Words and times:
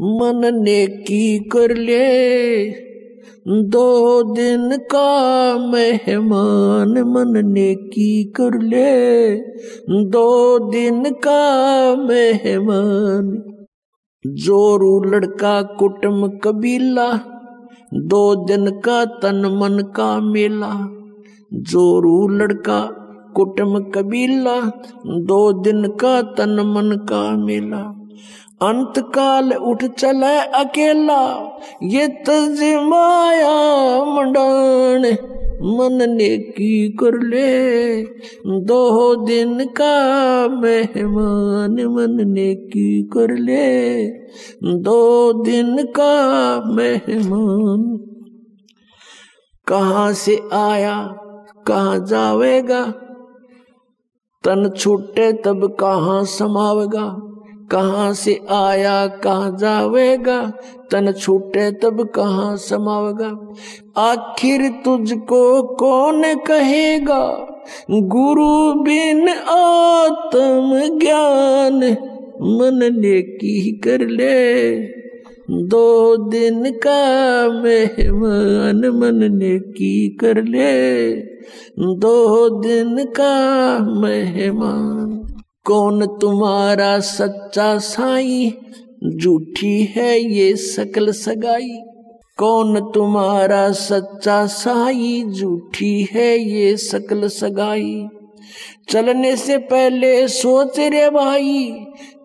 मन 0.00 0.50
ने 0.62 0.86
की 0.86 1.38
कर 1.38 1.76
ले? 1.76 2.66
दो 3.48 4.22
दिन 4.22 4.76
का 4.76 5.08
मेहमान 5.58 6.88
मन 6.88 7.52
ने 7.52 7.74
की 7.74 8.24
कर 8.24 8.60
ले? 8.62 9.36
दो 10.04 10.58
दिन 10.70 11.04
का 11.04 11.40
मेहमान, 11.96 13.42
जोरू 14.26 15.02
लड़का 15.04 15.62
कुटुम 15.62 16.28
कबीला। 16.28 17.20
दो 17.94 18.46
दिन 18.46 18.70
का 18.70 19.04
तन 19.04 19.58
मन 19.62 19.92
का 19.96 20.20
मेला, 20.20 20.88
जोरू 21.52 22.28
लड़का 22.28 22.80
कुटुम 23.36 23.78
कबीला। 23.78 24.60
दो 25.06 25.52
दिन 25.52 25.82
का 25.88 26.22
तन 26.22 26.72
मन 26.76 26.96
का 26.96 27.36
मेला 27.36 28.02
अंत 28.62 28.94
काल 28.98 29.52
उठ 29.52 29.84
चले 29.84 30.38
अकेला, 30.38 31.56
ये 31.82 32.08
तजमाया 32.08 33.52
मंडान 34.04 35.02
मन 35.62 36.10
ने 36.10 36.38
की 36.38 36.88
कर 36.88 37.22
ले। 37.22 38.02
दो 38.60 39.14
दिन 39.16 39.64
का 39.64 40.48
मेहमान 40.48 41.72
मन 41.72 42.28
ने 42.28 42.54
की 42.54 43.02
कर 43.02 43.36
ले। 43.36 44.06
दो 44.78 45.32
दिन 45.32 45.76
का 45.82 46.62
मेहमान 46.66 48.00
कहाँ 49.66 50.12
से 50.12 50.40
आया, 50.52 51.16
कहाँ 51.66 52.06
जावेगा? 52.06 52.82
तन 54.44 54.70
छूटे 54.76 55.32
तब 55.32 55.76
कहाँ 55.80 56.24
समावेगा? 56.24 57.32
कहाँ 57.70 58.12
से 58.12 58.40
आया, 58.50 59.06
कहाँ 59.06 59.56
जावेगा? 59.58 60.52
तन 60.90 61.12
छूटे 61.12 61.70
तब 61.70 62.08
कहाँ 62.14 62.56
समावेगा? 62.56 63.54
आखिर 64.02 64.68
तुझको 64.84 65.62
कौन 65.62 66.22
कहेगा? 66.34 67.46
गुरु 67.90 68.82
बिन 68.82 69.28
आत्म 69.28 70.98
ज्ञान 70.98 71.96
मन 72.42 72.80
ने 73.00 73.22
की 73.22 73.72
कर 73.72 74.06
ले। 74.06 74.76
दो 75.50 76.16
दिन 76.16 76.70
का 76.70 77.48
मेहमान 77.62 78.76
मन 78.76 79.34
ने 79.34 79.58
की 79.58 80.16
कर 80.20 80.44
ले। 80.44 81.12
दो 81.94 82.48
दिन 82.60 83.04
का 83.04 83.78
मेहमान 83.78 85.35
कौन 85.66 86.06
तुम्हारा 86.06 86.98
सच्चा 86.98 87.78
साई? 87.78 88.54
झूठी 89.16 89.82
है 89.82 90.20
ये 90.20 90.56
सकल 90.56 91.10
सगाई। 91.10 91.78
कौन 92.36 92.80
तुम्हारा 92.80 93.70
सच्चा 93.70 94.46
साई? 94.46 95.24
झूठी 95.28 96.08
है 96.12 96.38
ये 96.38 96.76
सकल 96.76 97.28
सगाई। 97.28 98.08
चलने 98.88 99.36
से 99.36 99.58
पहले 99.58 100.28
सोच 100.28 100.78
रे 100.78 101.10
भाई, 101.10 101.76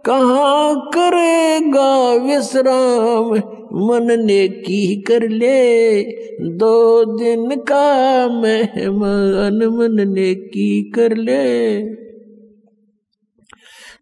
कहाँ 0.05 0.89
करेगा 0.97 2.13
विश्राम? 2.13 3.35
मन 3.73 4.07
ने 4.25 4.47
की 4.47 5.01
कर 5.01 5.29
ले, 5.29 6.03
दो 6.47 7.05
दिन 7.05 7.55
का 7.55 8.27
मेहमान 8.27 9.65
मन 9.65 10.09
ने 10.09 10.35
की 10.35 10.91
कर 10.95 11.17
ले। 11.17 11.81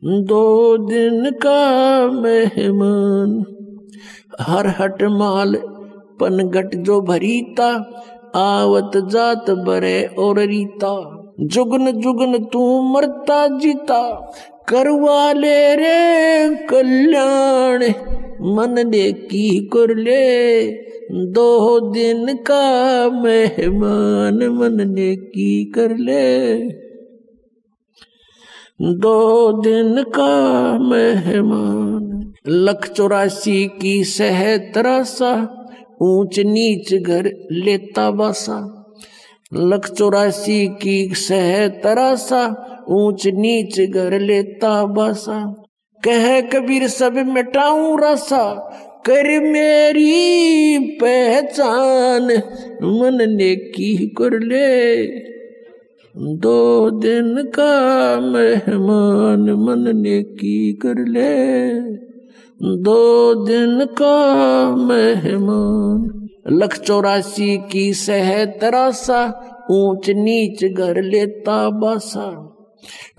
दो 0.04 0.78
दिन 0.78 1.32
का 1.32 2.08
मेहमान। 2.12 3.44
हर 4.42 4.68
हट 4.68 5.04
माल 5.04 5.56
पनगट 6.20 6.76
जो 6.76 7.02
भरीता, 7.02 7.68
आवत 8.36 8.92
जात 8.96 9.50
बरे 9.50 10.04
और 10.20 10.40
रीता। 10.40 11.16
जुगन 11.40 11.92
जुगन 11.92 12.46
तू 12.54 12.82
मरता 12.82 13.48
जीता, 13.48 14.32
करवा 14.70 15.34
ले 15.34 15.76
रे 15.76 16.56
कल्याण। 16.56 17.84
मन 18.42 18.76
ने 18.88 19.12
की 19.12 19.70
कर 19.74 19.96
ले 19.96 20.62
दो 21.26 21.80
दिन 21.80 22.36
का 22.36 23.10
मेहमान, 23.10 24.48
मन 24.48 24.90
ने 24.90 25.16
की 25.16 25.66
कर 25.66 25.98
ले। 25.98 26.60
दो 28.82 29.52
दिन 29.62 30.04
का 30.04 30.80
मेहमान। 30.80 32.34
लख 32.48 32.90
चौरासी 32.90 33.68
की 33.82 34.04
सह 34.04 34.58
तरासा 34.58 35.34
ऊंच 36.02 36.40
नीच 36.40 36.94
घर 36.94 37.32
लेता 37.52 38.12
बासा। 38.12 38.88
लख 39.54 39.92
चौरासी 39.92 40.68
की 40.68 41.14
सह 41.14 41.68
तरासा 41.68 42.46
ऊंच 42.90 43.28
नीच 43.28 43.92
घर 43.92 44.20
लेता 44.20 44.86
बासा। 44.86 45.64
कह 46.06 46.42
कबीर 46.42 46.88
सब 46.88 47.14
मिटाऊ 47.14 47.98
रसा, 47.98 48.54
कर 49.06 49.40
मेरी 49.40 50.80
पहचान, 50.80 52.24
मन 52.84 53.18
ने 53.30 53.56
की 53.56 54.08
कर 54.08 54.40
ले। 54.40 55.06
दो 56.18 56.90
दिन 56.90 57.44
का 57.44 58.20
मेहमान 58.20 59.52
मन 59.52 59.98
ने 59.98 60.24
की 60.24 60.74
कर 60.74 61.08
ले। 61.08 61.80
दो 62.78 63.34
दिन 63.46 63.86
का 63.86 64.76
मेहमान 64.76 66.30
लख 66.52 66.78
चौरासी 66.78 67.58
की 67.58 67.94
सह 67.94 68.46
तरासा, 68.46 69.22
ऊंच 69.72 70.10
नीच 70.10 70.74
घर 70.74 71.02
लेता 71.02 71.70
बासा 71.70 72.56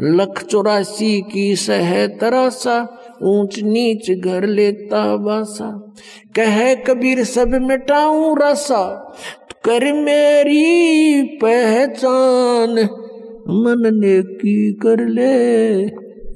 लख 0.00 0.44
चौरासी 0.44 1.22
की 1.22 1.56
सह 1.56 2.06
तरासा 2.06 2.99
ऊंच 3.22 3.60
नीच 3.62 4.20
घर 4.20 4.46
लेता 4.46 5.16
बासा। 5.16 5.94
कह 6.36 6.74
कबीर, 6.74 7.24
सब 7.24 7.48
मिटाऊ 7.48 8.34
रसा। 8.34 9.16
कर 9.64 9.92
मेरी 9.92 11.22
पहचान, 11.22 12.70
मन 13.48 13.90
ने 13.94 14.22
की 14.22 14.72
कर 14.72 15.08
ले। 15.08 15.74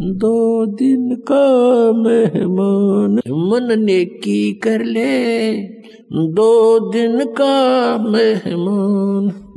दो 0.01 0.67
दिन 0.67 1.23
का 1.33 1.47
मेहमान, 1.93 3.13
मन 3.29 3.83
ने 3.85 4.05
की 4.05 4.53
कर 4.53 4.85
ले। 4.85 5.53
दो 6.13 6.81
दिन 6.93 7.25
का 7.25 7.97
मेहमान। 7.99 9.54